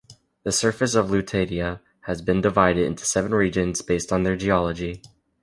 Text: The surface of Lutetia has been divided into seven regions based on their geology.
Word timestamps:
The 0.41 0.51
surface 0.51 0.95
of 0.95 1.11
Lutetia 1.11 1.79
has 2.05 2.23
been 2.23 2.41
divided 2.41 2.87
into 2.87 3.05
seven 3.05 3.35
regions 3.35 3.83
based 3.83 4.11
on 4.11 4.23
their 4.23 4.35
geology. 4.35 5.03